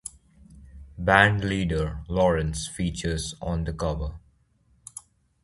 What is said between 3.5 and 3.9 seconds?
the